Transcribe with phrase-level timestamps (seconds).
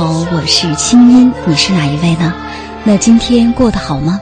[0.00, 2.32] 好，我是清音，你是哪一位呢？
[2.84, 4.18] 那今天过得好吗？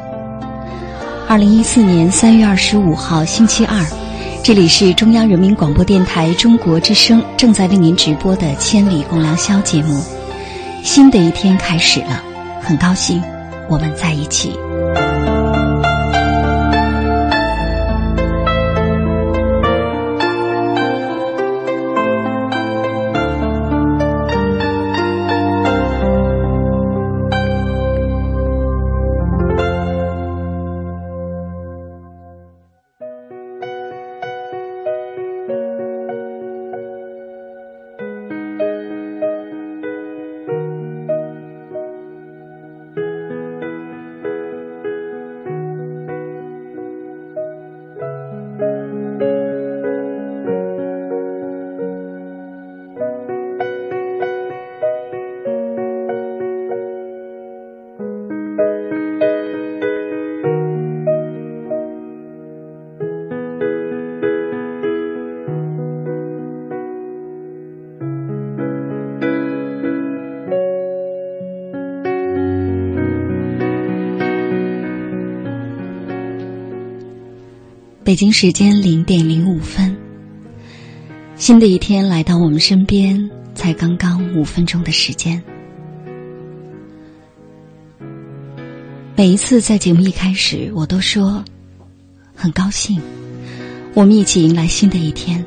[1.29, 3.81] 二零一四年三月二十五号星期二，
[4.43, 10.03] 这里是中央人民广播电台中国之声正在为您直播的《千里共良宵》节目。
[10.83, 12.25] 新的一天开始了，
[12.61, 13.23] 很高兴
[13.69, 14.59] 我们在一起。
[78.19, 79.97] 京时间零点零五分，
[81.37, 85.41] 新的一天来到我们身边，才刚刚五分钟的时间。
[89.15, 91.45] 每一次在节目一开始，我都说
[92.35, 93.01] 很高兴，
[93.95, 95.45] 我们一起迎来新的一天。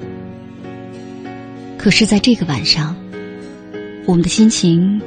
[1.78, 2.96] 可是，在这个晚上，
[4.06, 5.02] 我们的心情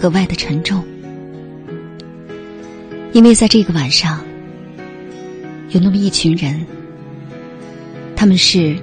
[0.00, 0.84] 格外的沉重，
[3.12, 4.20] 因为在这个晚上。
[5.72, 6.66] 有那么一群人，
[8.20, 8.78] 他们是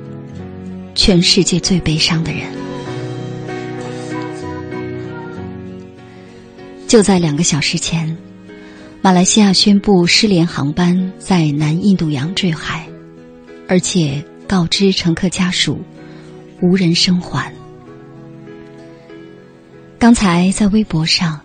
[0.96, 2.42] 全世界最悲伤的人。
[6.88, 8.18] 就在两个小时前，
[9.00, 12.88] 马来西亚宣布失联航班在南印度洋坠海，
[13.68, 15.80] 而且告知乘客家属
[16.60, 17.54] 无人生还。
[20.00, 21.40] 刚才在微博上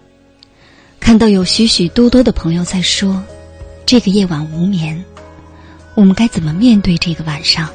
[0.99, 3.23] 看到有许许多多的朋友在说，
[3.85, 5.05] 这个夜晚无眠。
[5.95, 7.69] 我们该怎么面对这个晚上？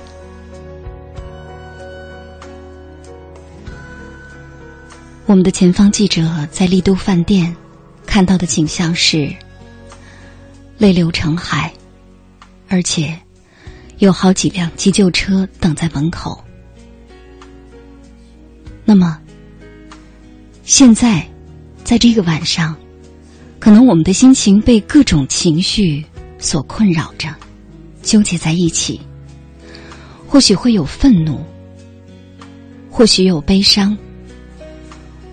[5.28, 7.54] 我们的前方记者在丽都饭店
[8.06, 9.30] 看到的景象是
[10.78, 11.72] 泪流成海，
[12.70, 13.14] 而且
[13.98, 16.42] 有好几辆急救车等在门口。
[18.86, 19.20] 那么，
[20.64, 21.28] 现在
[21.84, 22.74] 在这个晚上，
[23.60, 26.06] 可能我们的心情被各种情绪
[26.40, 27.28] 所困扰着，
[28.02, 29.02] 纠结在一起。
[30.26, 31.44] 或许会有愤怒，
[32.90, 33.98] 或许有悲伤，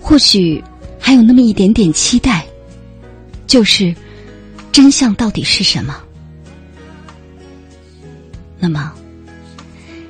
[0.06, 0.62] 或许
[1.00, 2.44] 还有那么一点点期待，
[3.46, 3.92] 就是
[4.70, 5.96] 真相到底是什么？
[8.58, 8.92] 那么，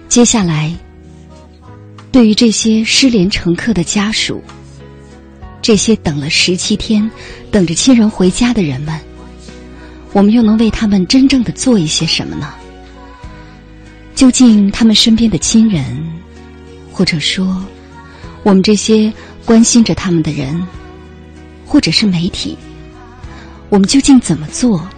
[0.08, 0.76] 接下来，
[2.11, 4.43] 对于这些失联乘客的家属，
[5.62, 7.08] 这些等了十七天、
[7.52, 8.99] 等着亲人回家的人们，
[10.12, 12.52] 我们又能为他们真正的做一些什么呢？
[14.17, 15.85] 究竟他们身边的亲人，
[16.90, 17.64] 或者说
[18.43, 19.12] 我们这些
[19.44, 20.67] 关心着他们的人，
[21.67, 22.56] 或者是媒体，
[23.69, 24.88] 我们究竟怎么做，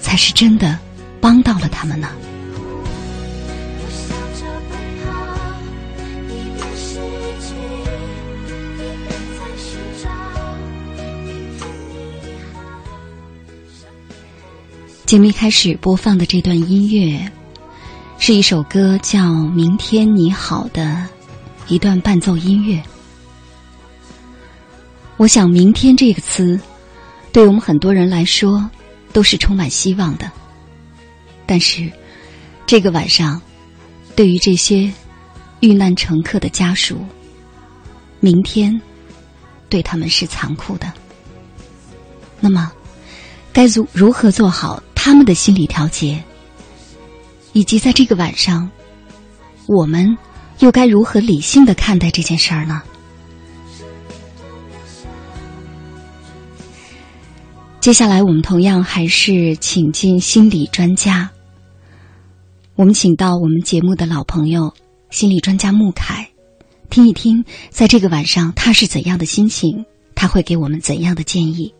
[0.00, 0.78] 才是真的
[1.20, 2.08] 帮到了他们呢？
[15.04, 17.30] 节目一开始播放的这段音乐。
[18.18, 19.20] 是一首歌，叫
[19.52, 21.06] 《明天你好》的
[21.68, 22.82] 一段伴奏音乐。
[25.16, 26.60] 我想，“明天”这个词，
[27.32, 28.68] 对我们很多人来说
[29.12, 30.30] 都是充满希望的。
[31.46, 31.90] 但是，
[32.66, 33.40] 这个晚上，
[34.14, 34.92] 对于这些
[35.60, 37.02] 遇难乘客的家属，
[38.20, 38.78] 明天
[39.70, 40.92] 对他们是残酷的。
[42.38, 42.70] 那么，
[43.52, 46.22] 该如如何做好他们的心理调节？
[47.54, 48.70] 以及在这个晚上，
[49.66, 50.14] 我们
[50.58, 52.82] 又该如何理性的看待这件事儿呢？
[57.86, 61.30] 接下来，我们同样还是请进心理专家。
[62.74, 64.74] 我们请到我们节目的老朋友，
[65.10, 66.28] 心理专家穆凯，
[66.90, 69.84] 听一听在这个晚上他是怎样的心情，
[70.16, 71.72] 他会给我们怎样的建议。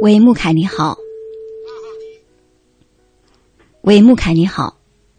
[0.00, 0.96] 喂，穆凯，你好。
[3.82, 4.78] 喂，穆凯，你好。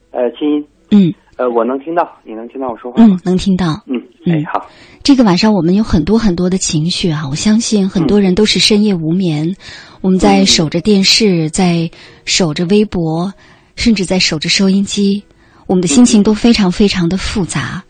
[0.10, 0.68] 呃，青音。
[0.90, 1.14] 嗯。
[1.38, 3.84] 呃，我能听到，你能听到我说话嗯，能听到。
[3.86, 4.02] 嗯。
[4.26, 4.68] 哎，好。
[5.08, 7.30] 这个晚上我们有很多很多的情绪啊！
[7.30, 9.56] 我相信很多人都是深夜无眠，
[10.02, 11.90] 我们在守着电视，在
[12.26, 13.34] 守着微博，
[13.78, 15.24] 甚至在守着收音机，
[15.66, 17.86] 我们的心情都非常非常的复杂。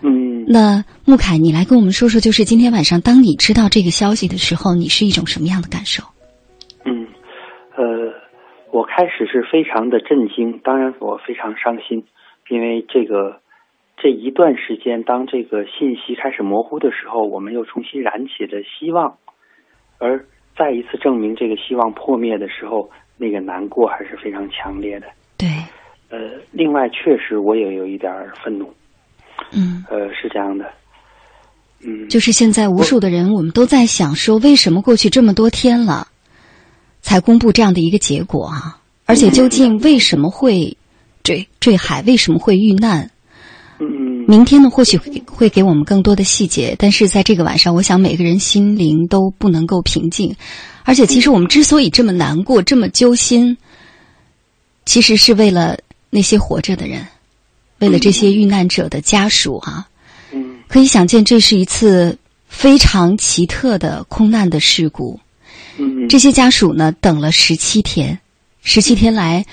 [0.00, 0.44] 嗯。
[0.46, 6.04] 那穆凯，你来跟我们说说，就是今天晚上，当你知道这个消息的时候，你是一种什么样的感受？
[6.84, 7.02] 嗯，
[7.76, 8.14] 呃。
[8.70, 12.04] 我开始是非常的震惊，当然我非常伤心，
[12.48, 13.39] 因为这个
[14.02, 19.18] 这一段时间，当这个信息开始模糊的时候，我们又重新燃起了希望，
[19.98, 20.24] 而
[20.56, 25.06] 再一次证明这个希望破灭的时候，那个难过还是非常强烈的。
[25.36, 25.48] 对，
[26.08, 28.10] 呃，另外确实我也有一点
[28.42, 28.72] 愤怒。
[29.52, 30.64] 嗯，呃，是这样的，
[31.84, 36.08] 嗯，就是现在无数的人，我们都在想说，为什么过去这么多天了？
[37.02, 38.80] 才公布这样的一个结果啊！
[39.06, 40.76] 而且究竟为什么会
[41.22, 42.02] 坠坠海？
[42.02, 43.10] 为什么会遇难？
[44.30, 44.70] 明天呢？
[44.70, 46.76] 或许会会给我们更多的细节。
[46.78, 50.36] 但是在这个晚上，我想每个人心灵都不能够平静。
[50.84, 53.58] 而且，其实我们之所以这么难过、这么揪心，
[54.86, 55.76] 其实是为了
[56.10, 57.04] 那些活着的人，
[57.80, 59.88] 为了这些遇难者的家属啊。
[60.30, 62.16] 嗯，可以想见，这是一次
[62.46, 65.18] 非常奇特的空难的事故。
[66.08, 68.20] 这些家属呢，等了十七天，
[68.62, 69.44] 十七天来，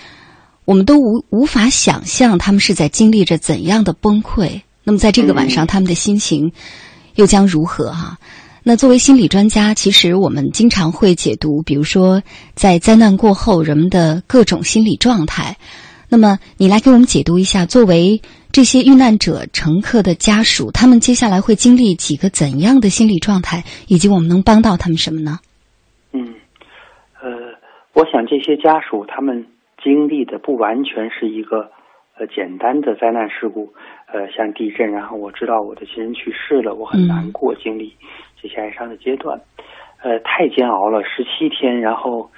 [0.65, 4.62] 我们都无无法想象他们是在经历着怎样的崩溃。
[4.88, 6.53] 那么，在这个晚上，他们的心情
[7.15, 7.91] 又将如何？
[7.91, 8.17] 哈，
[8.63, 15.58] 那作为心理专家，其实我们经常会解读，比如说在灾难过后人们的各种心理状态。
[16.08, 18.22] 那么，你来给我们解读一下，作为
[18.53, 25.39] 这些遇难者乘客的家属，他们接下来会经历几个怎样的心理状态，以及我们能帮到他们什么呢？
[26.13, 26.34] 嗯，
[27.22, 27.27] 呃，
[27.91, 29.48] 我想这些家属他们
[29.84, 31.72] 经历的不完全是一个
[32.17, 33.74] 呃简单的灾难事故，
[34.12, 37.94] 呃，像地震，然后我知道我的亲人去世了，我很难过，经历
[38.42, 39.40] 这些哀伤的阶段，
[40.02, 42.30] 呃，太煎熬了，十七天，然后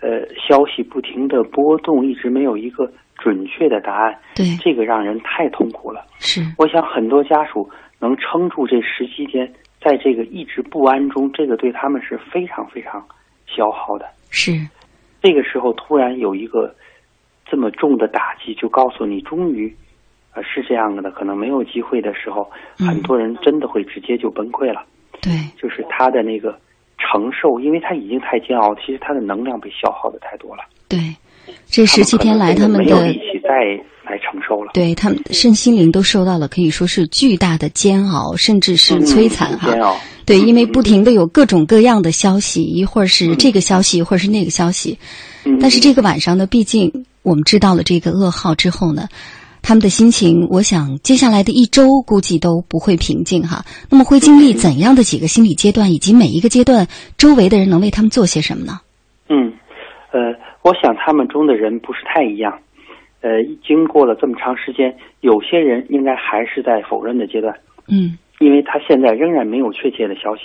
[0.00, 6.04] 呃，消息不停的波动，一直没有一个准确的答案，对，这个让人太痛苦了。
[6.18, 9.52] 是，我想很多家属能撑住这十七天。
[9.84, 13.04] 在这个一直不安中，这个对他们是非常非常
[13.48, 14.06] 消耗的。
[14.30, 14.52] 是，
[15.20, 16.72] 这个时候突然有一个
[17.44, 19.76] 这么重的打击，就告诉你，终于，
[20.34, 24.84] 呃，是这样的，可能没有机会的时候，很多人真的会直接就崩溃了。
[25.20, 26.58] 对，就是他的那个
[26.98, 30.62] 承受，因为他已经太煎熬，其实他的能量被消耗的太多了。
[30.88, 30.98] 对，
[31.66, 33.84] 这十七天来，他们没有力气再。
[34.04, 39.96] 来承受了，对他们身心灵都受到了可以说是巨大的煎熬，甚至是摧残哈。
[40.26, 44.98] 对，因为不停的有各种各样的消息，一会儿是这个消息，一会儿是那个消息。
[45.60, 49.06] 但是这个晚上呢，毕竟我们知道了这个噩耗之后呢，
[49.62, 53.64] 他们的心情，我想接下来的一周估计都不会平静哈。
[53.88, 58.80] 那么会经历怎样的几个心理阶段，以及每一个阶段周围的人能为他们做些什么呢？
[59.28, 59.52] 嗯，
[60.10, 62.58] 呃，我想他们中的人不是太一样。
[63.20, 63.30] 呃，
[63.64, 67.54] 经过了这么长时间，有些人应该还是在否认的阶段。
[67.86, 70.42] 嗯，因为他现在仍然没有确切的消息。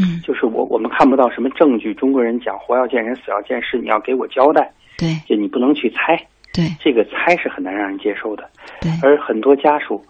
[0.00, 1.92] 嗯，就是我我们看不到什么证据。
[1.92, 4.72] 中国人讲活要见人，死要见尸，你要给我交代。
[4.96, 6.16] 对，就你不能去猜。
[6.52, 8.48] 对，这个猜是很难让人接受的。
[8.80, 10.02] 对，而很多家属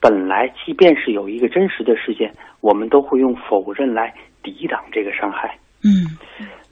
[0.00, 5.58] 本来即便是有一个真实的事件，我们都会用否认来抵挡这个伤害。
[5.84, 6.06] 嗯，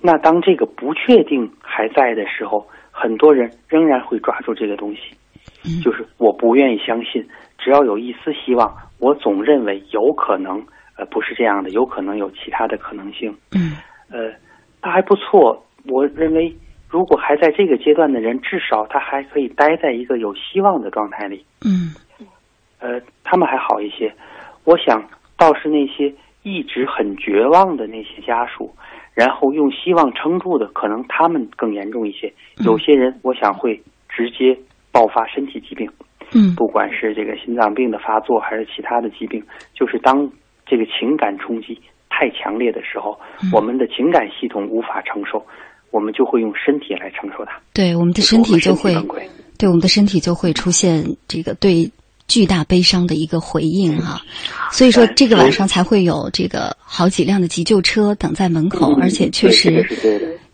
[0.00, 2.66] 那当这个不确定还在的时候。
[2.98, 7.22] 很多人仍然会抓住这个东西，就是我不愿意相信，
[7.58, 10.66] 只要有一丝希望，我总认为有可能，
[10.96, 13.36] 呃，不是这样的，有可能有其他的可能性。
[13.52, 13.76] 嗯，
[14.10, 14.32] 呃，
[14.80, 16.56] 他还不错，我认为
[16.88, 21.44] 如果还在这个阶段的人，至少他还可以待在一个有希望的状态里。
[21.64, 21.94] 嗯，
[22.78, 24.14] 呃，他们还好一些，
[24.64, 25.02] 我想
[25.36, 26.12] 倒是那些
[26.42, 28.74] 一直很绝望的那些家属。
[29.14, 32.30] 然后用希望撑住的，可能他们更严重一些。
[32.64, 34.54] 有些人，我想会直接
[34.92, 35.90] 爆发身体疾病。
[36.34, 40.30] 嗯，不管是这个心脏病的发作，还是其他的疾病，就是当
[40.66, 43.18] 这个情感冲击太强烈的时候，
[43.54, 45.42] 我们的情感系统无法承受，
[45.96, 47.52] 我们就会用身体来承受它。
[47.72, 48.94] 对，我们的身体就会，
[49.56, 51.90] 对我们的身体就会出现这个对。
[52.28, 54.20] 巨大悲伤的一个回应哈，
[54.72, 59.86] 所以说这个晚上才会有这个好几辆的急救车等在门口，而且确实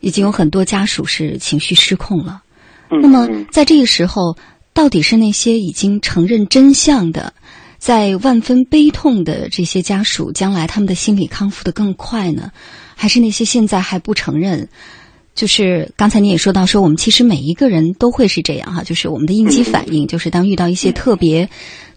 [0.01, 2.43] 已经有很多家属是情绪失控了。
[2.91, 4.37] 那么在这个时候，
[4.75, 7.33] 到底是那些已经承认真相的，
[7.79, 12.53] 在万分悲痛的这些家属，将来他们的心理康复的更快呢，
[12.95, 14.69] 还是那些现在还不承认？
[15.35, 21.49] 就是刚才你也说到，说我们其实每一个人都会是这样哈，就是我们的应激反应，就是当遇到一些特别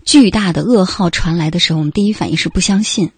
[0.06, 3.12] 巨大的噩耗传来的时候，我们第一反应是不相信。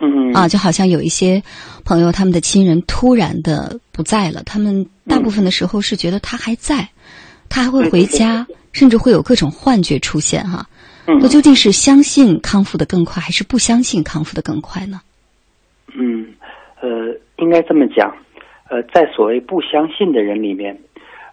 [0.00, 1.40] 嗯啊，就好像有一些
[1.84, 6.88] 朋友，他们的亲人突然的不在了，他们大部分的时候是觉得他还在，
[7.48, 10.66] 他还会回家，甚至会有各种幻觉出现哈。
[11.06, 15.00] 那究竟是相信康复的更快，还是不相信康复的更快呢？
[15.94, 16.26] 嗯，
[16.80, 16.88] 呃，
[17.38, 18.12] 应该这么讲。
[18.72, 20.74] 呃，在所谓不相信的人里面，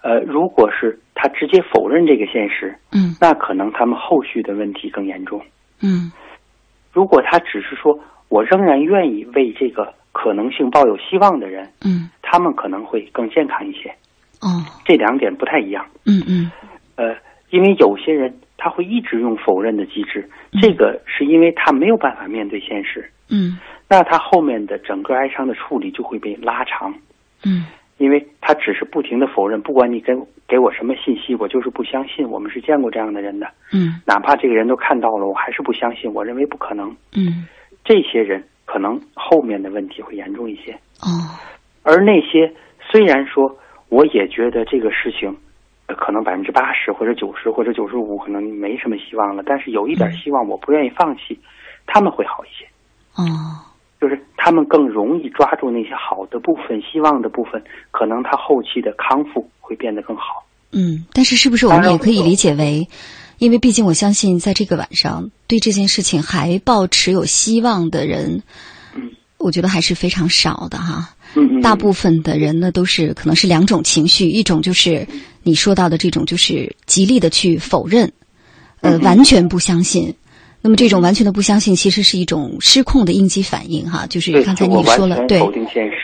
[0.03, 5.41] 呃，如果是他直接否认这个现实，嗯，那可能他们后续的问题更严重，
[5.81, 6.12] 嗯。
[6.91, 13.89] 如果他只是说我仍然愿意为这个可能性抱有希望的人，嗯，他们可能会更健康一些。
[14.41, 15.86] 哦，这两点不太一样。
[16.05, 16.51] 嗯嗯。
[16.98, 17.15] 呃，
[17.51, 20.29] 因为有些人他会一直用否认的机制，
[20.62, 23.10] 这个是因为他没有办法面对现实。
[23.29, 23.58] 嗯。
[23.88, 26.93] 那他后面的整个哀伤的处理就会被拉长。
[27.46, 27.65] 嗯，
[27.98, 30.13] 因为他只是不停的否认，不管你给
[30.48, 32.27] 给我什么信息，我就是不相信。
[32.27, 36.13] 我们是见过这样的人的，嗯，哪怕这个人都看到了，我还是不相信。
[36.13, 37.48] 我认为不可能，嗯，
[37.84, 40.74] 这些人可能后面的问题会严重一些。
[41.01, 41.08] 哦，
[41.84, 42.53] 而那些
[42.91, 43.58] 虽然说
[43.89, 45.36] 我也觉得这个事情，
[45.88, 51.39] 可能百分之八十或者九十或者九十五可能没什么希望了，但是有一点希望，我不愿意放弃，
[51.86, 52.65] 他们会好一些。
[53.15, 53.24] 哦。
[54.00, 60.46] 就是他们更容易抓住那些好的部分、希望的部分，可能他后期的康复会变得更好。
[60.72, 62.88] 嗯，但是是不是我们也可以理解为，
[63.39, 68.44] 因为毕竟我相信，在这个晚上对这件事情还抱持有希望的人，
[68.96, 71.10] 嗯，我觉得还是非常少的哈。
[71.36, 75.08] 嗯嗯，大部分的人呢，都是可能是两种情绪，一种就是
[75.44, 78.12] 你说到的这种，就是极力的去否认，
[78.82, 80.15] 呃，完全不相信。
[80.61, 85.41] 那么这种完全的不相信，其实是一种失控的应激反应，哈，就是刚才你也说了，对，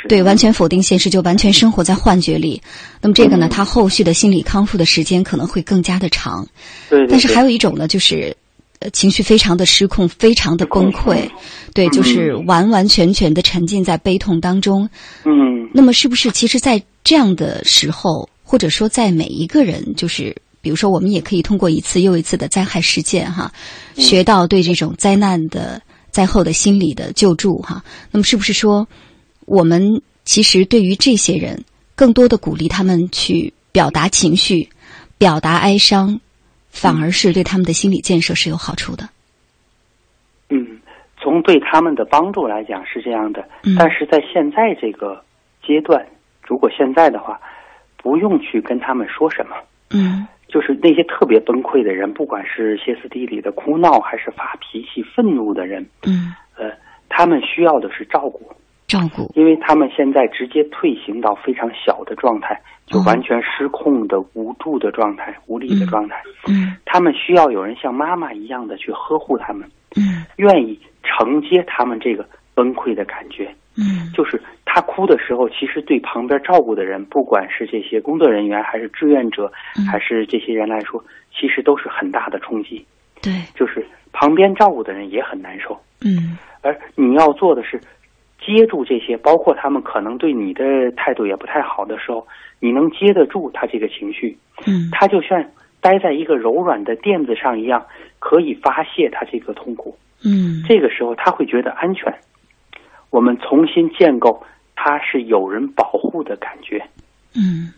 [0.08, 2.62] 对，完全否定现实，就完全生活在幻觉里。
[3.02, 6.48] 那么这个呢，他后续的心理康复的时间可能会更加的长。
[6.90, 8.34] 对，但是还有一种呢，就是
[8.80, 11.30] 呃情绪非常的失控，非常的崩溃，
[11.74, 14.90] 对，就是完完全全的沉浸在悲痛当中。
[15.26, 15.70] 嗯。
[15.74, 20.34] 那么是不是其实，在这样的时候，或者说在每一个人，就是。
[20.66, 23.52] 比如说，我们也可以通过一次又一次的灾害事件，哈，
[23.94, 25.80] 学到对这种灾难的
[26.10, 27.84] 灾后的心理的救助，哈。
[28.10, 28.88] 那么，是不是说，
[29.46, 31.64] 我们其实对于这些人，
[31.96, 34.68] 更多的鼓励他们去表达情绪、
[35.20, 36.20] 表达哀伤，
[36.72, 39.08] 反而是对他们的心理建设是有好处的？
[40.50, 40.82] 嗯，
[41.22, 45.24] 从对他们的帮助来讲是这样的，但是在现在这个
[45.62, 46.04] 阶段，
[46.42, 47.40] 如果现在的话，
[48.02, 49.56] 不用去跟他们说什么，
[49.92, 50.26] 嗯。
[50.56, 56.72] 就是那些特别崩溃的人，不管是歇斯底里的哭闹，还是发脾气、愤怒的人，嗯，呃，
[57.10, 58.40] 他们需要的是照顾，
[58.88, 66.24] 照顾，因为他们现在直接退行到非常小的状态，就完全失控的、无助的状态、无力的状态。
[66.48, 73.54] 嗯他们需要有人像妈妈一样的去呵护他们，嗯愿意承接他们这个崩溃的感觉。
[73.78, 81.04] 嗯就是他哭的时候，其实对旁边照顾的人，不管是这些工作人员，还是志愿者，嗯还是这些人来说，
[81.38, 82.86] 其实都是很大的冲击。
[83.22, 87.80] 对，就是旁边照顾的人也很难受，嗯而你要做的是
[88.46, 92.26] 接住这些，包括他们可能对你的态度也不太好的时候，
[92.60, 95.44] 你能接得住他这个情绪，嗯他就像
[95.82, 97.86] 待在一个柔软的垫子上一样，
[98.20, 99.98] 可以发泄他这个痛苦。
[100.24, 102.14] 嗯这个时候他会觉得安全。
[103.16, 104.44] 我们重新建构
[104.76, 106.84] 他是有人保护的感觉，
[107.34, 107.72] 嗯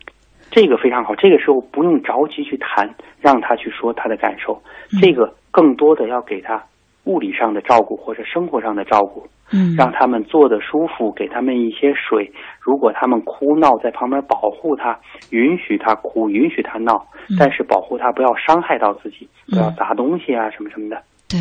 [0.50, 1.13] 这个非常好。
[1.13, 2.89] 这个时候不用着急去谈，
[3.22, 4.60] 让他去说他的感受，
[4.91, 6.60] 嗯这个更多的要给他
[7.03, 12.32] 物理上的照顾或者生活上的照顾，嗯，让他们坐的舒服，给他们一些水。
[12.60, 14.98] 如果他们哭闹，在旁边保护他，
[15.29, 17.06] 允许他哭，允许他闹，
[17.38, 21.00] 但是保护他不要伤害到自己，不要砸东西啊什么什么的。
[21.29, 21.38] 对，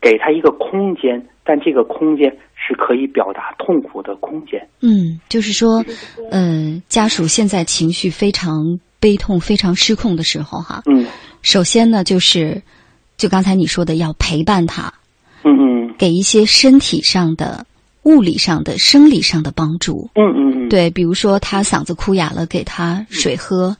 [0.00, 4.68] 给他一个空间，但这个空间是可以表达痛苦的空间。
[4.80, 5.84] 嗯，就是说，
[6.30, 11.06] 呃，家属现在情绪非常悲痛、非常失控的时候，哈，嗯
[11.42, 12.62] 首先呢，就是
[13.16, 14.92] 就刚才你说的，要陪伴他，
[15.44, 17.66] 嗯嗯给一些身体上的、
[18.06, 20.08] 物理上的、生理上的帮助。
[20.14, 23.74] 嗯嗯嗯，对，比如说他嗓子哭哑了，给他水喝；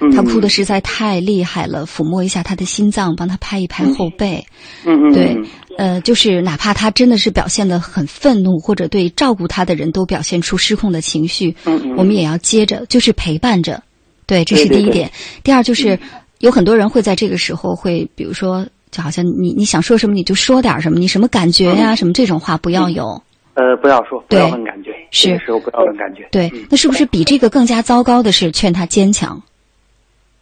[0.00, 4.46] 嗯他哭的实在太厉害了，抚摸一下他的心脏，帮他拍一拍后背。
[4.84, 5.36] 嗯嗯对，
[5.76, 13.82] 呃，就是哪怕他真的是表现的很愤怒，或者对照顾他的人都表现出失控的情绪，嗯嗯我们也要接着，就是陪伴着。
[14.26, 15.10] 对，这是对对对第一点。
[15.42, 15.98] 第二就是，
[16.38, 23.20] 有很多人会在这个时候会，比如说，就好像你你想说什么你就说点什么，你什么感觉呀、什么这种话不要有。
[23.54, 26.26] 呃，不要说，不要问感觉，是这个时候不要问感觉。
[26.30, 29.42] 对嗯，那是不是比这个更加糟糕的是劝他坚强？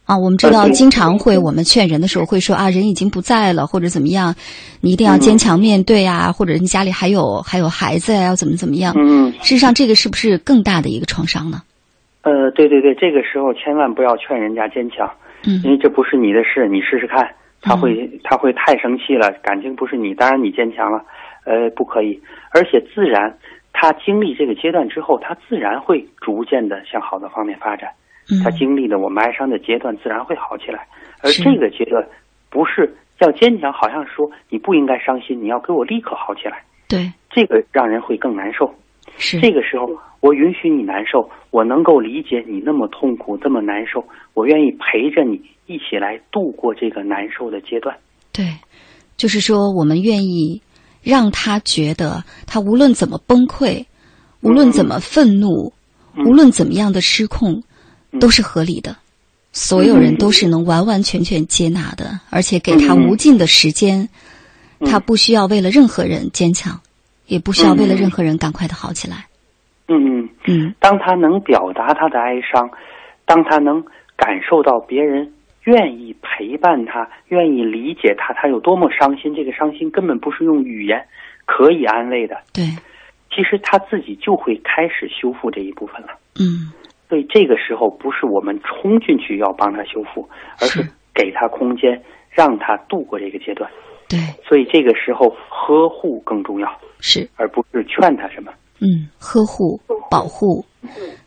[0.05, 4.35] 啊，我们知道，经常会我们劝人的时候会说啊，人已经不在了，或者怎么样，
[4.81, 8.93] 你一定要坚强面对啊，或者你家里还有还有孩子呀、要怎么怎么样。
[8.97, 11.61] 嗯嗯事实上，这个是不是更大的一个创伤呢？
[12.23, 15.09] 呃，对对对，这个时候千万不要劝人家坚强，
[15.45, 17.27] 嗯因为这不是你的事，你试试看，
[17.61, 21.01] 他会、他会太生气了，感情不是你，当然你坚强了，
[21.45, 22.19] 呃，不可以，
[22.53, 23.37] 而且自然
[23.73, 27.89] 他经历这个阶段之后，他自然会逐渐的向好的方面发展。
[28.29, 30.87] 嗯他经历了我们哀伤的阶段，自然会好起来。
[31.21, 32.07] 而这个阶段
[32.49, 38.73] 不是要坚强，好像说你不应该伤心，你要给我立刻好起来，对，这个让人会更难受。
[39.17, 39.87] 是这个时候，
[40.21, 47.97] 我允许你难受，我能够理解你那么痛苦、这么难受，我愿意陪着你一起来度过这个难受的阶段。
[48.31, 48.45] 对，
[49.17, 50.61] 就是说，我们愿意
[51.01, 53.85] 让他觉得，他无论怎么崩溃，
[54.41, 55.73] 无论怎么愤怒，
[56.15, 56.25] 嗯。
[56.25, 57.63] 无论怎么样的失控，
[58.11, 58.19] 嗯。
[58.19, 58.95] 都是合理的。
[59.53, 64.07] 所有人都是能完完全全接纳的，而且给他无尽的时间，
[64.79, 64.89] 嗯。
[64.89, 66.79] 他不需要为了任何人坚强，
[67.27, 69.25] 也不需要为了任何人赶快的好起来。
[69.87, 70.75] 嗯嗯，嗯。
[70.79, 72.69] 当他能表达他的哀伤，
[73.25, 73.81] 当他能
[74.15, 75.29] 感受到别人
[75.63, 81.05] 愿意陪伴他、愿意理解他，他有多么伤心，这个伤心根本不是用语言
[81.45, 82.37] 可以安慰的。
[82.53, 82.63] 对，
[83.29, 86.09] 其实他自己就会开始修复这一部分了。
[86.39, 86.71] 嗯
[87.09, 90.29] 所以这个时候不是我们冲进去要帮他修复，
[90.61, 93.69] 而是是给他空间，让他度过这个阶段。
[94.07, 98.53] 对，所以这个时候呵护更重要，是而不是劝他什么。
[98.81, 100.65] 嗯，呵护、保护，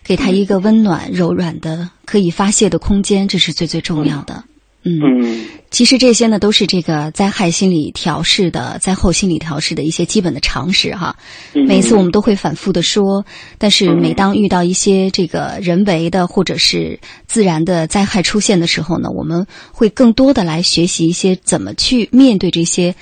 [0.03, 4.43] 给他一个温暖、柔软的、可以发泄的空间，这是最最重要的。
[4.83, 5.47] 嗯，嗯。
[5.71, 11.17] 其实这些呢，都是这个灾害心理调试的、灾后心理调试的一些基本的常识哈。
[11.55, 11.65] 嗯。
[11.67, 13.25] 每次我们都会反复的说，
[13.57, 22.95] 但是每当遇到一些这个人为的或者是自然的灾害出现的时候呢，我们会更多的来学习一些怎么去面对这些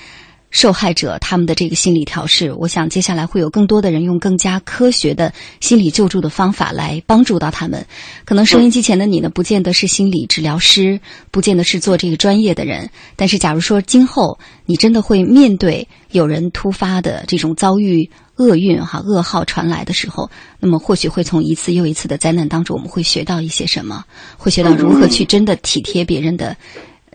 [0.53, 2.53] 受害者他们的这个心理调试。
[2.53, 7.85] 我想接下来会有更多的人用更加科学的心理救助的方法来帮助到他们。
[8.23, 24.05] 可能收音机前的你呢，不见得是心理治疗师，不见得是做这个专业的人，但是假如说今后你真的会面对有人突发的这种遭遇厄运哈噩耗传来的时候，那么或许会从一次又一次的灾难当中，我们会学到一些什么，
[24.37, 26.55] 会学到如何去真的体贴别人的。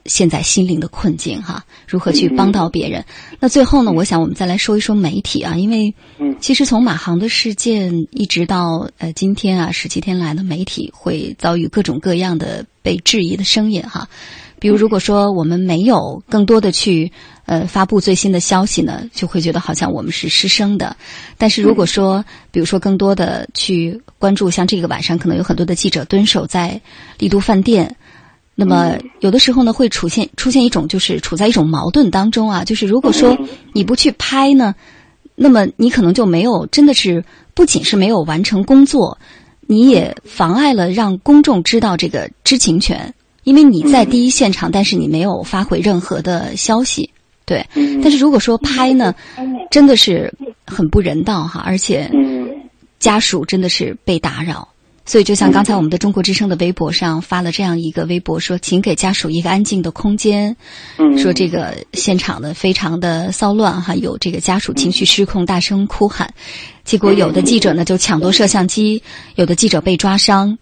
[0.08, 3.04] 现在心灵的困境哈，如何去帮到别人？
[3.38, 14.08] 那最后呢，我想我们再来说一说媒体啊，因为嗯其实从马航的事件一直到呃今天啊十七天来的媒体会遭遇各种各样的被质疑的声音哈。
[14.60, 17.12] 比如，如果说我们没有更多的去
[17.46, 20.96] 呃发布最新的消息呢，就会觉得好像我们是失声的。
[21.36, 26.80] 但是如果说，比如说更多的去关注，像这个晚上可能有很多的记者蹲守在
[27.20, 27.94] 丽都饭店，
[28.60, 33.38] 那么有的时候呢会出现出现一种就是处在一种矛盾当中啊，就是如果说
[33.72, 34.74] 你不去拍呢，
[35.36, 39.16] 那么你可能就没有真的是不仅是没有完成工作，
[39.68, 43.14] 你也妨碍了让公众知道这个知情权。
[43.44, 47.08] 因为你在第一现场，但是你没有发回任何的消息，
[47.46, 47.64] 对。
[48.02, 49.14] 但是如果说拍呢，
[49.70, 50.34] 真的是
[50.66, 52.10] 很不人道哈，而且
[52.98, 54.68] 家属真的是被打扰。
[55.08, 60.54] 所以就像刚才我们的中国之声的微博上发了这样一个微博，说请给家属一个安静的空间，
[60.98, 66.30] 嗯说这个现场呢非常的骚乱哈，有这个家属情绪失控，大声哭喊，
[66.84, 69.02] 结果有的记者呢就抢夺摄像机，
[69.36, 70.58] 有的记者被抓伤，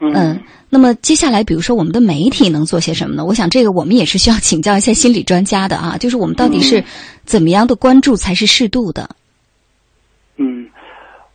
[0.00, 0.38] 嗯。
[0.70, 3.24] 那么接下来，比如说我们的媒体能做些什么呢？
[3.24, 5.96] 我想这个我们也是需要请教一下心理专家的啊。
[5.96, 6.84] 就是我们到底是
[7.24, 9.08] 怎么样的关注才是适度的？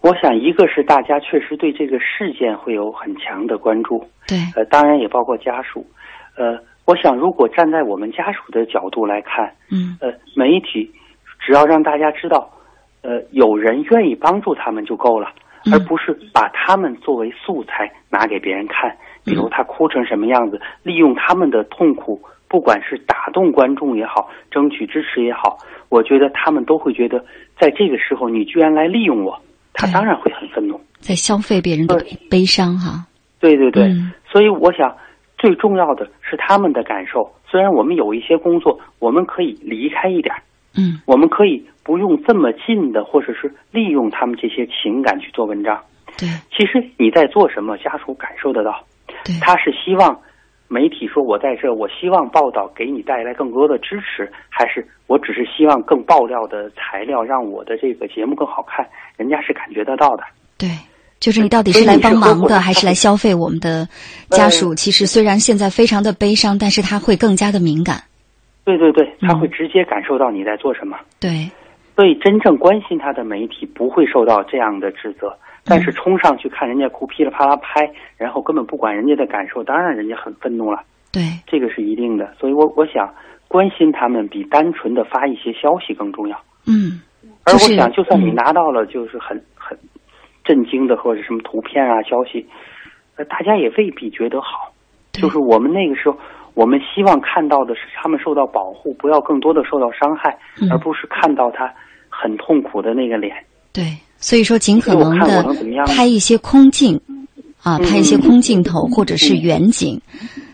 [0.04, 5.86] 嗯，我想一个是大家确实对这个事件会有很强的关注，对，呃，当然也包括家属。
[6.38, 10.92] 呃，我想如果站在我们家属的角度来看，嗯，呃，媒体
[11.40, 12.50] 只要让大家知道，
[13.02, 15.30] 呃，有人愿意帮助他们就够了，
[15.72, 18.96] 而不是把他们作为素材拿给别人看。
[19.26, 27.24] 比如他哭成什么样子，利用他们的痛苦，不管是打动观众也好，争取支持也好，我觉得他们都会觉得，
[27.58, 29.40] 在这个时候你居然来利用我，
[29.74, 33.06] 他当然会很愤怒，在消费别人的悲伤哈。
[33.40, 33.92] 对对对，
[34.32, 34.96] 所以我想
[35.38, 37.30] 最重要的是他们的感受。
[37.50, 40.34] 虽然我们有一些工作，我们可以离开一点，
[40.78, 45.80] 嗯，我们可以不用这么近的，或者是利用他们这些情感去做文章。
[46.18, 48.84] 对，其实你在做什么，家属感受得到。
[49.26, 50.20] 对他是希望
[50.68, 58.88] 媒体说我在这，我希望报道给你带来更多的支持，还是我只是希望更爆料的材料让我的这个节目更好看？
[59.18, 60.24] 人家是感觉得到的。
[60.58, 60.70] 对，
[61.20, 63.88] 就是你到底是来帮忙的，还是来消费我们的
[64.30, 64.74] 家属？
[64.74, 67.98] 其实虽然现在非常的悲伤，但是他会更加的敏感。
[68.66, 70.98] 对对对，他会直接感受到你在做什么。
[71.20, 71.52] 对，
[71.96, 75.38] 所以真正关心他的媒体不会受到这样的指责。
[75.66, 80.84] 但是冲上去看人家哭，噼里啪啦拍，然后根本不管人家的感受，当然人家很愤怒了。
[81.10, 82.34] 对，这个是一定的。
[82.38, 83.10] 所以我我想
[83.48, 86.38] 关心他们比单纯的发一些消息更重要。
[86.68, 87.00] 嗯，
[87.46, 89.78] 而我想，就算你拿到了就是很很
[90.44, 92.46] 震惊的或者什么图片啊消息，
[93.16, 94.74] 呃，大家也未必觉得好。
[95.14, 96.18] 就是我们那个时候，
[96.56, 100.38] 我们希望看到的是他们受到保护，不要更多的受到伤害，
[100.70, 101.72] 而不是看到他
[102.10, 103.34] 很痛苦的那个脸。
[103.72, 103.84] 对。
[104.24, 105.46] 所以说，尽可能的
[105.86, 106.98] 拍一些空镜，
[107.62, 110.00] 啊，拍一些空镜头或者是远景，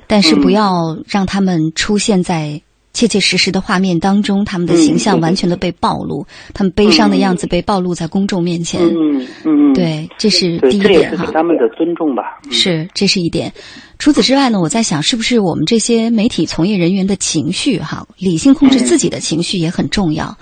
[0.08, 2.60] 但是不要让他们出现在
[2.93, 8.82] 切切实实的画面当中，他们的形象完全的被暴露，他们悲伤的样子被暴露在公众面前。
[8.82, 11.29] 嗯嗯，对，这是第一点哈。
[11.32, 12.23] 他们的尊重吧。
[12.49, 13.53] 是，这是一点。
[13.99, 20.36] 除此之外呢，我在想，是不是我们这些媒体从业人员的情绪哈，理性控制自己的情绪也很重要。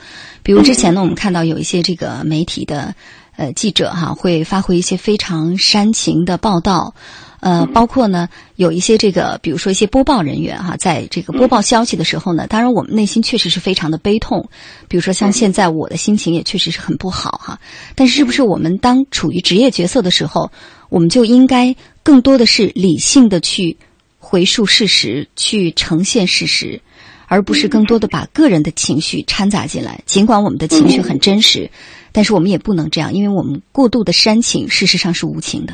[0.44, 2.96] 比如之前呢，我们看到有一些这个媒体的
[3.38, 6.94] 呃记者哈，会发挥一些非常煽情的报道，
[7.40, 14.50] 呃，包括呢有一些这个，比如说一些播报人员哈，在这个播报消息的时候呢，当然我们内心确实是非常的悲痛。
[14.88, 17.60] 比如说像现在我的心情也确实是很不好哈，
[17.96, 20.52] 但是是不是我们当处于职业角色的时候，
[20.90, 23.78] 我们就应该更多的是理性的去
[24.18, 26.82] 回述事实，去呈现事实？
[27.28, 31.70] 而不是更多的把个人的情绪掺杂进来，尽管我们的情绪很真实，
[32.14, 35.74] 但是我们也不能这样，因为我们过度的煽情，事实上是无情的。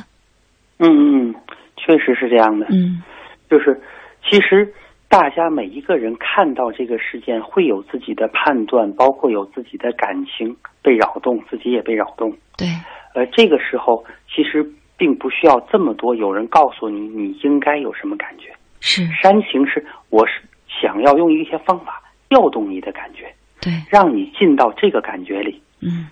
[0.80, 1.36] 嗯嗯，
[1.78, 2.66] 确实是这样的。
[2.72, 3.04] 嗯，
[3.50, 3.80] 就是
[4.28, 4.74] 其实
[5.08, 12.36] 大家每一个人看到这个事件，会有自己的判断，包括有自己的感情被扰动，自己也被扰动。
[12.58, 12.68] 对。
[13.14, 18.50] 呃，这个时候其实并不需要这么多有人告诉你你应该有什么感觉。
[18.80, 19.06] 是。
[19.22, 20.42] 煽情是我是。
[20.82, 25.62] 想要用一些方法调动你的感觉，对，让你进到这个感觉里。
[25.82, 26.08] 嗯，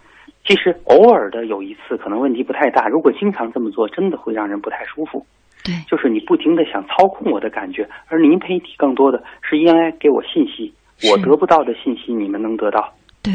[0.45, 5.26] 其实偶尔的有一次可能问题不太大，如果经常这么做，真的会让人不太舒服。
[5.63, 10.74] 对，就是你不停的想操控我的感觉，而您媒体更多的是应该给我信息，
[11.12, 12.93] 我得不到的信息你们能得到。
[13.21, 13.34] 对，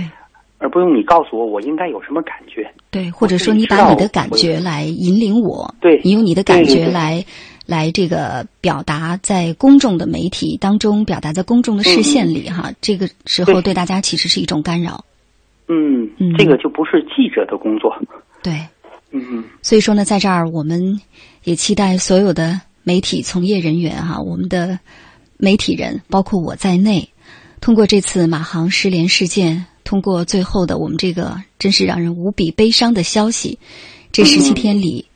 [0.58, 2.70] 而不用你告诉我我应该有什么感觉。
[2.90, 5.74] 对，或者说你把你的感觉来引领我。
[5.80, 7.24] 对，你用你的感觉来。
[7.68, 15.04] 来，这个表达在公众的媒体当中，表达在公众的视线里，哈，这个时候对大家其实是一种干扰。
[15.66, 17.92] 嗯，这个就不是记者的工作。
[18.40, 18.64] 对，
[19.10, 21.00] 嗯，所以说呢，在这儿我们
[21.42, 24.78] 也期待所有的媒体从业人员哈，我们的
[25.36, 27.08] 媒体人，包括我在内，
[27.60, 33.56] 通过这次马航失联事件，通过最后的我们这个真是让人无比悲伤的消息，
[34.10, 35.06] 这十七天里，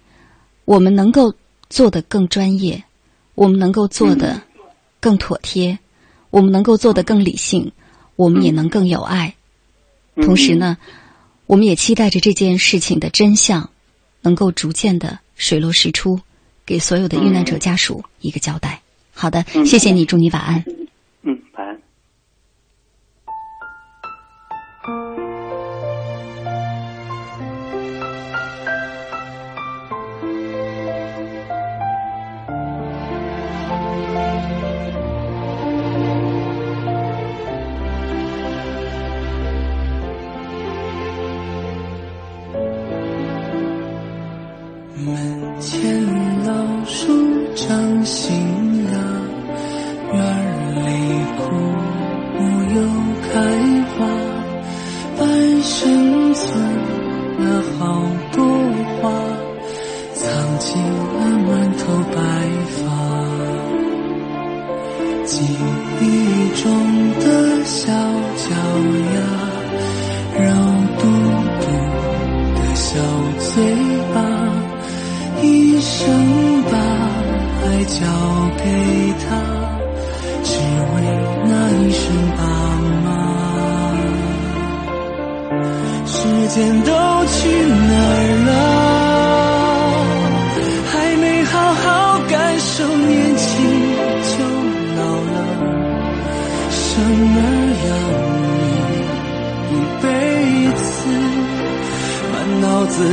[0.65, 1.35] 我们能够
[1.69, 2.83] 做的更专业，
[3.35, 4.41] 我们能够做的
[5.01, 5.77] 更妥帖，
[6.31, 7.73] 我们能够做的更理性，
[8.15, 9.35] 我们也能更有爱。
[10.23, 10.79] 同时呢，
[11.47, 13.69] 我们也期待着这件事情的真相
[14.23, 16.21] 能够逐渐的水落石出，
[16.65, 18.81] 给所有的遇难者家属一个交代。
[19.13, 20.65] 好的，谢谢你，祝你晚安。
[24.83, 24.95] 门
[45.61, 47.12] 前老树
[47.55, 48.39] 长新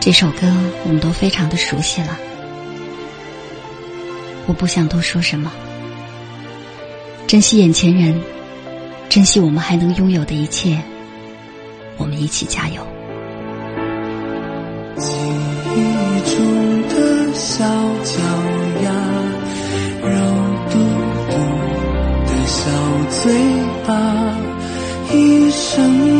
[0.00, 0.50] 这首歌
[0.84, 2.18] 我们都非常的熟悉了，
[4.46, 5.52] 我不想多说什么。
[7.26, 8.18] 珍惜眼前人，
[9.10, 10.80] 珍惜我们还能拥有的一切，
[11.98, 12.82] 我们一起加油。
[14.96, 15.78] 记忆
[16.34, 17.62] 中的小
[18.02, 18.22] 脚
[18.82, 18.90] 丫，
[20.02, 20.16] 肉
[20.70, 20.78] 嘟
[21.28, 21.36] 嘟
[22.26, 22.70] 的小
[23.22, 23.32] 嘴
[23.86, 24.34] 巴，
[25.12, 26.19] 一生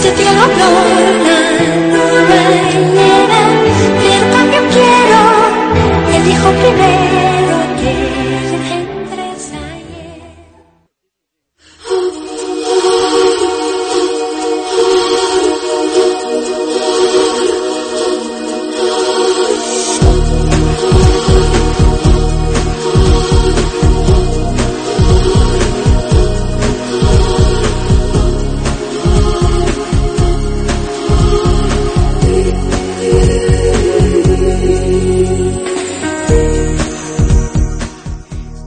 [0.00, 1.35] que te hablar.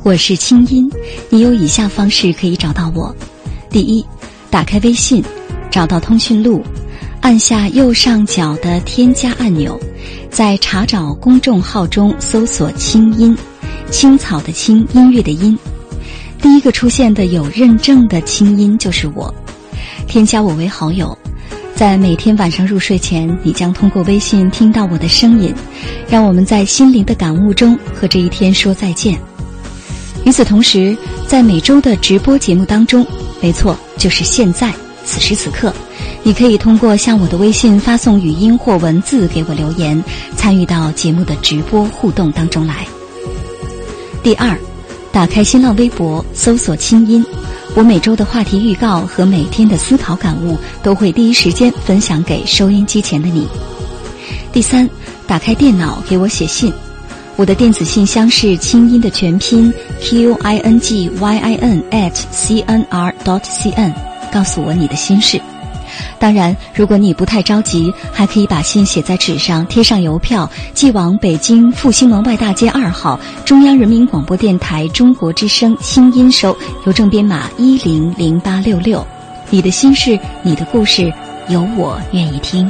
[0.10, 0.90] 我是清音，
[1.30, 3.16] 你有以下方式可以找到我：
[3.70, 4.04] 第一，
[4.50, 5.24] 打开微信，
[5.70, 6.64] 找到通讯录，
[7.22, 9.80] 按下右上角的添加按钮，
[10.32, 13.38] 在查找公众号中搜索“清音”，
[13.92, 15.56] 青草的青，音乐的音。
[16.42, 19.32] 第一个出现的有认证的清音就是我，
[20.08, 21.16] 添加我为好友。
[21.76, 25.54] 在每天晚上入睡前，你将通过微信听到我的声音，
[26.10, 29.16] 让我们在心灵的感悟中和这一天说再见。
[30.30, 33.04] 与此同时，在每周的直播节目当中，
[33.42, 34.72] 没错，就是现在
[35.04, 35.74] 此时此刻，
[36.22, 40.04] 你可以通过向我的微信发送语音或文字给我留言，
[40.38, 42.88] 参与到节目的直播互动当中来。
[44.22, 44.56] 第二，
[45.12, 47.26] 打开新浪微博，搜索“清音”。
[47.74, 53.48] 我每周的话题预告和每天的思考感悟都会第一时间分享给收音机前的你。
[54.54, 54.88] 第三，
[55.26, 56.72] 打开电脑给我写信，
[57.40, 63.94] 我的电子信箱是清音的全拼 q i n g y i n at c n r dot c n，
[64.30, 65.40] 告诉我你的心事。
[66.20, 76.54] 当然，如果你不太着急，还可以把信写在纸上，贴上邮票，寄往北京复兴门外大街二号中央人民广播电台中国之声清音收，
[76.86, 79.08] 邮政编码一零零八六六。
[79.50, 81.10] 你的心事，你的故事，
[81.48, 82.70] 有我愿意听。